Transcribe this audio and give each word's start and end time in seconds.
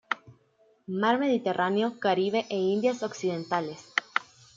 Mar 1.01 1.19
Mediterráneo, 1.23 1.87
Caribe 2.05 2.41
e 2.49 2.57
Indias 2.75 3.03
Occidentales. 3.09 3.81